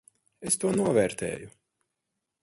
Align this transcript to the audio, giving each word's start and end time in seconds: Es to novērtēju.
Es 0.51 0.55
to 0.63 0.71
novērtēju. 0.77 1.51